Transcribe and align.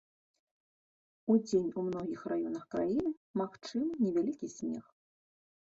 Удзень 1.33 1.67
у 1.81 1.83
многіх 1.91 2.19
раёнах 2.35 2.63
краіны 2.73 3.09
магчымы 3.45 3.89
невялікі 4.03 4.53
снег. 4.59 4.85